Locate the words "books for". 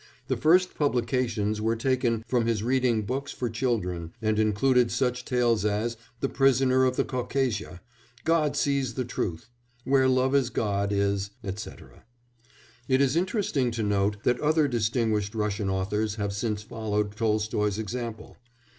3.03-3.51